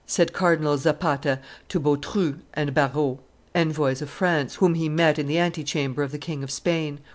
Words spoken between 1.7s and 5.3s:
Bautru and Barrault, envoys of France, whom he met in